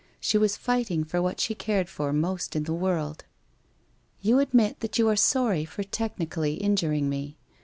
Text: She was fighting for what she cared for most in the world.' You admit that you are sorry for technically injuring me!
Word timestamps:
She 0.19 0.39
was 0.39 0.57
fighting 0.57 1.03
for 1.03 1.21
what 1.21 1.39
she 1.39 1.53
cared 1.53 1.87
for 1.87 2.11
most 2.11 2.55
in 2.55 2.63
the 2.63 2.73
world.' 2.73 3.25
You 4.23 4.39
admit 4.39 4.79
that 4.79 4.97
you 4.97 5.07
are 5.09 5.15
sorry 5.15 5.63
for 5.63 5.83
technically 5.83 6.55
injuring 6.55 7.07
me! 7.07 7.37